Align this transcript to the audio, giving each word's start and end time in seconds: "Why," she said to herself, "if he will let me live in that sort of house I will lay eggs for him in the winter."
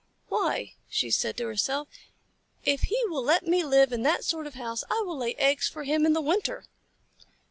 "Why," 0.29 0.73
she 0.89 1.11
said 1.11 1.37
to 1.37 1.45
herself, 1.45 1.87
"if 2.65 2.81
he 2.85 2.99
will 3.05 3.23
let 3.23 3.45
me 3.45 3.63
live 3.63 3.93
in 3.93 4.01
that 4.01 4.25
sort 4.25 4.47
of 4.47 4.55
house 4.55 4.83
I 4.89 5.03
will 5.05 5.15
lay 5.17 5.35
eggs 5.35 5.67
for 5.67 5.83
him 5.83 6.07
in 6.07 6.13
the 6.13 6.21
winter." 6.21 6.65